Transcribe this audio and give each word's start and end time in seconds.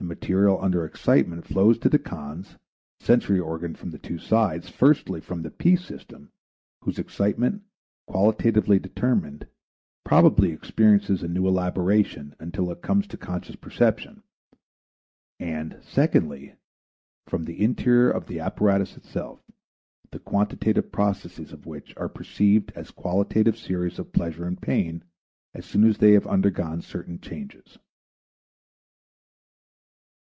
The 0.00 0.06
material 0.06 0.58
under 0.62 0.86
excitement 0.86 1.46
flows 1.46 1.78
to 1.80 1.90
the 1.90 1.98
Cons, 1.98 2.56
sensory 3.00 3.38
organ 3.38 3.74
from 3.74 3.92
two 3.92 4.16
sides, 4.16 4.70
firstly 4.70 5.20
from 5.20 5.42
the 5.42 5.50
P 5.50 5.76
system 5.76 6.32
whose 6.82 6.98
excitement, 6.98 7.64
qualitatively 8.06 8.78
determined, 8.78 9.46
probably 10.02 10.52
experiences 10.52 11.22
a 11.22 11.28
new 11.28 11.46
elaboration 11.46 12.34
until 12.38 12.70
it 12.70 12.80
comes 12.80 13.06
to 13.08 13.18
conscious 13.18 13.56
perception; 13.56 14.22
and, 15.38 15.76
secondly, 15.82 16.54
from 17.26 17.44
the 17.44 17.62
interior 17.62 18.10
of 18.10 18.26
the 18.26 18.40
apparatus 18.40 18.96
itself, 18.96 19.42
the 20.12 20.18
quantitative 20.18 20.90
processes 20.90 21.52
of 21.52 21.66
which 21.66 21.94
are 21.98 22.08
perceived 22.08 22.72
as 22.74 22.88
a 22.88 22.92
qualitative 22.94 23.58
series 23.58 23.98
of 23.98 24.12
pleasure 24.14 24.46
and 24.46 24.62
pain 24.62 25.04
as 25.52 25.66
soon 25.66 25.84
as 25.84 25.98
they 25.98 26.12
have 26.12 26.26
undergone 26.26 26.80
certain 26.80 27.20
changes. 27.20 27.76